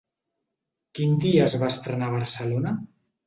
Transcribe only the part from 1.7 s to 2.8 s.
estrenar a Barcelona?